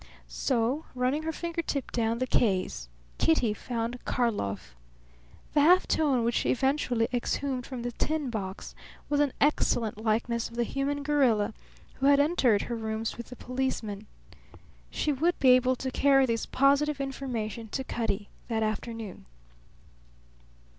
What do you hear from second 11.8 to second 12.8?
who had entered her